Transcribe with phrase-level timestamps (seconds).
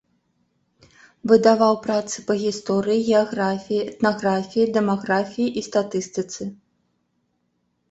[1.31, 6.43] Выдаваў працы па гісторыі, геаграфіі, этнаграфіі, дэмаграфіі і статыстыцы.